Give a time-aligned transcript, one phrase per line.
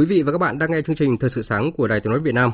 [0.00, 2.10] Quý vị và các bạn đang nghe chương trình Thời sự sáng của Đài Tiếng
[2.10, 2.50] nói Việt Nam.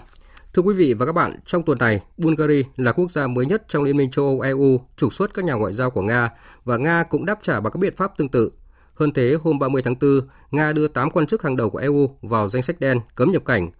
[0.52, 3.62] Thưa quý vị và các bạn, trong tuần này, Bulgaria là quốc gia mới nhất
[3.68, 6.30] trong Liên minh châu Âu EU trục xuất các nhà ngoại giao của Nga
[6.64, 8.52] và Nga cũng đáp trả bằng các biện pháp tương tự.
[8.94, 10.10] Hơn thế, hôm 30 tháng 4,
[10.50, 13.44] Nga đưa 8 quan chức hàng đầu của EU vào danh sách đen cấm nhập
[13.44, 13.70] cảnh.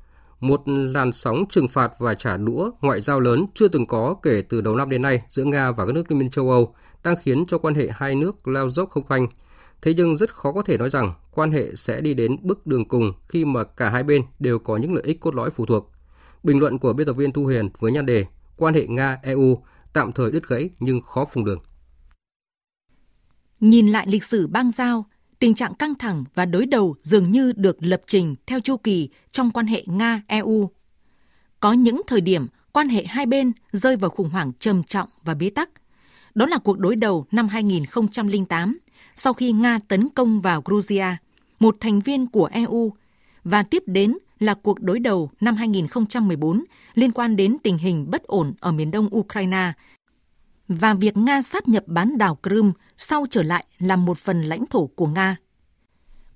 [0.40, 4.42] Một làn sóng trừng phạt và trả đũa ngoại giao lớn chưa từng có kể
[4.48, 6.74] từ đầu năm đến nay giữa Nga và các nước Liên minh châu Âu
[7.04, 9.26] đang khiến cho quan hệ hai nước leo dốc không phanh.
[9.82, 12.88] Thế nhưng rất khó có thể nói rằng quan hệ sẽ đi đến bước đường
[12.88, 15.92] cùng khi mà cả hai bên đều có những lợi ích cốt lõi phụ thuộc.
[16.42, 20.12] Bình luận của biên tập viên Thu Hiền với nhan đề Quan hệ Nga-EU tạm
[20.12, 21.58] thời đứt gãy nhưng khó cùng đường.
[23.60, 25.06] Nhìn lại lịch sử bang giao,
[25.38, 29.08] tình trạng căng thẳng và đối đầu dường như được lập trình theo chu kỳ
[29.30, 30.70] trong quan hệ Nga-EU.
[31.60, 35.34] Có những thời điểm quan hệ hai bên rơi vào khủng hoảng trầm trọng và
[35.34, 35.70] bế tắc.
[36.34, 38.78] Đó là cuộc đối đầu năm 2008
[39.16, 41.16] sau khi Nga tấn công vào Georgia,
[41.60, 42.92] một thành viên của EU,
[43.44, 48.22] và tiếp đến là cuộc đối đầu năm 2014 liên quan đến tình hình bất
[48.22, 49.72] ổn ở miền đông Ukraine
[50.68, 54.66] và việc Nga sát nhập bán đảo Crimea sau trở lại làm một phần lãnh
[54.66, 55.36] thổ của Nga.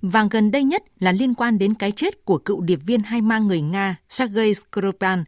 [0.02, 3.20] Và gần đây nhất là liên quan đến cái chết của cựu điệp viên hai
[3.20, 5.20] mang người Nga Sergei Skripal,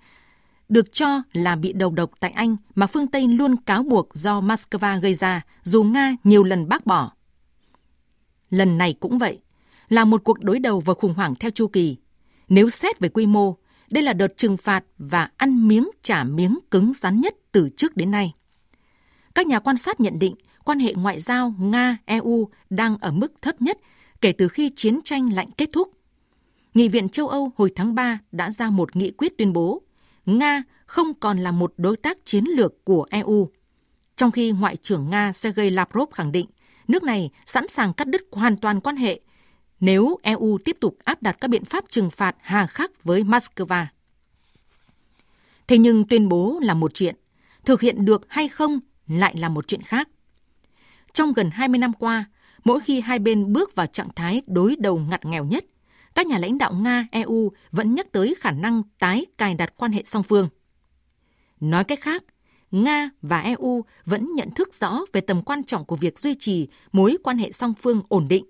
[0.69, 4.41] được cho là bị đầu độc tại Anh mà phương Tây luôn cáo buộc do
[4.41, 7.13] Moscow gây ra, dù Nga nhiều lần bác bỏ.
[8.53, 9.41] Lần này cũng vậy,
[9.89, 11.97] là một cuộc đối đầu và khủng hoảng theo chu kỳ.
[12.49, 13.57] Nếu xét về quy mô,
[13.91, 17.97] đây là đợt trừng phạt và ăn miếng trả miếng cứng rắn nhất từ trước
[17.97, 18.35] đến nay.
[19.35, 23.63] Các nhà quan sát nhận định quan hệ ngoại giao Nga-EU đang ở mức thấp
[23.63, 23.79] nhất
[24.21, 25.89] kể từ khi chiến tranh lạnh kết thúc.
[26.75, 29.83] Nghị viện châu Âu hồi tháng 3 đã ra một nghị quyết tuyên bố
[30.27, 33.51] Nga không còn là một đối tác chiến lược của EU.
[34.17, 36.47] Trong khi Ngoại trưởng Nga Sergei Lavrov khẳng định
[36.89, 39.21] nước này sẵn sàng cắt đứt hoàn toàn quan hệ
[39.81, 43.87] nếu EU tiếp tục áp đặt các biện pháp trừng phạt hà khắc với Moscow.
[45.67, 47.17] Thế nhưng tuyên bố là một chuyện,
[47.65, 50.09] thực hiện được hay không lại là một chuyện khác.
[51.13, 52.25] Trong gần 20 năm qua,
[52.65, 55.65] mỗi khi hai bên bước vào trạng thái đối đầu ngặt nghèo nhất,
[56.15, 59.93] các nhà lãnh đạo Nga, EU vẫn nhắc tới khả năng tái cài đặt quan
[59.93, 60.49] hệ song phương.
[61.61, 62.25] Nói cách khác,
[62.73, 66.69] Nga và EU vẫn nhận thức rõ về tầm quan trọng của việc duy trì
[66.93, 68.45] mối quan hệ song phương ổn định.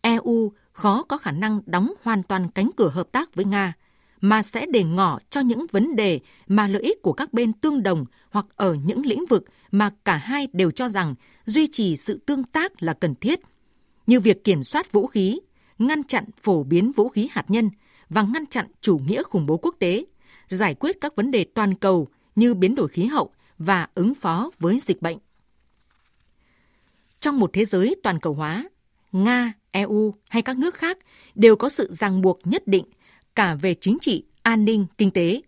[0.00, 3.74] EU khó có khả năng đóng hoàn toàn cánh cửa hợp tác với Nga,
[4.20, 7.82] mà sẽ để ngỏ cho những vấn đề mà lợi ích của các bên tương
[7.82, 11.14] đồng hoặc ở những lĩnh vực mà cả hai đều cho rằng
[11.46, 13.40] duy trì sự tương tác là cần thiết,
[14.06, 15.40] như việc kiểm soát vũ khí,
[15.78, 17.70] ngăn chặn phổ biến vũ khí hạt nhân
[18.08, 20.04] và ngăn chặn chủ nghĩa khủng bố quốc tế,
[20.48, 24.50] giải quyết các vấn đề toàn cầu như biến đổi khí hậu và ứng phó
[24.58, 25.18] với dịch bệnh.
[27.20, 28.68] Trong một thế giới toàn cầu hóa,
[29.12, 30.98] Nga, EU hay các nước khác
[31.34, 32.84] đều có sự ràng buộc nhất định
[33.34, 35.42] cả về chính trị, an ninh, kinh tế.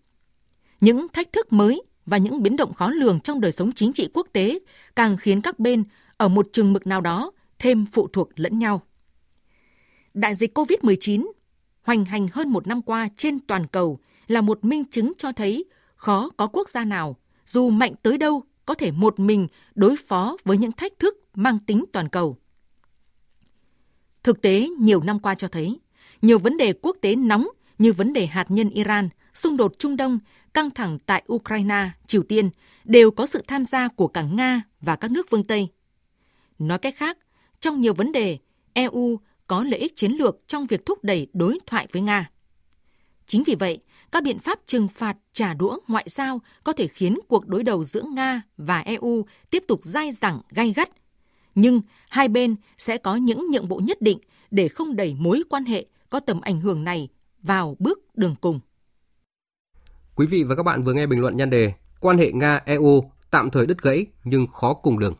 [0.81, 4.09] Những thách thức mới và những biến động khó lường trong đời sống chính trị
[4.15, 4.59] quốc tế
[4.97, 5.85] càng khiến các bên
[6.17, 8.83] ở một chừng mực nào đó thêm phụ thuộc lẫn nhau.
[10.15, 11.33] Đại dịch COVID-19
[11.83, 15.65] hoành hành hơn một năm qua trên toàn cầu là một minh chứng cho thấy
[16.03, 20.37] khó có quốc gia nào, dù mạnh tới đâu, có thể một mình đối phó
[20.45, 22.37] với những thách thức mang tính toàn cầu.
[24.23, 25.81] Thực tế nhiều năm qua cho thấy,
[26.23, 27.49] nhiều vấn đề quốc tế nóng
[27.79, 30.19] như vấn đề hạt nhân Iran, xung đột Trung Đông,
[30.55, 32.51] căng thẳng tại Ukraine, Triều Tiên
[32.85, 35.69] đều có sự tham gia của cả Nga và các nước phương Tây.
[36.59, 37.19] Nói cách khác,
[37.61, 38.39] trong nhiều vấn đề,
[38.73, 42.31] EU có lợi ích chiến lược trong việc thúc đẩy đối thoại với Nga.
[43.27, 43.79] Chính vì vậy,
[44.13, 47.85] các biện pháp trừng phạt, trả đũa ngoại giao có thể khiến cuộc đối đầu
[47.85, 50.91] giữa Nga và EU tiếp tục dai dẳng, gay gắt.
[51.55, 54.19] Nhưng hai bên sẽ có những nhượng bộ nhất định
[54.51, 57.09] để không đẩy mối quan hệ có tầm ảnh hưởng này
[57.43, 58.61] vào bước đường cùng.
[60.15, 63.51] Quý vị và các bạn vừa nghe bình luận nhan đề Quan hệ Nga-EU tạm
[63.51, 65.15] thời đứt gãy nhưng khó cùng đường.